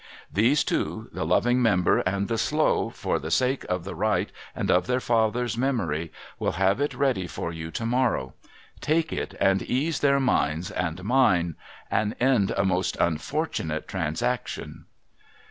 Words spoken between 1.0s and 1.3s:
the